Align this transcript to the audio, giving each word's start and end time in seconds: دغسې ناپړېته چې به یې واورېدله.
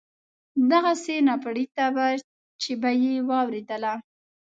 دغسې 0.71 1.15
ناپړېته 1.27 1.85
چې 2.61 2.71
به 2.81 2.89
یې 3.01 3.13
واورېدله. 3.27 3.93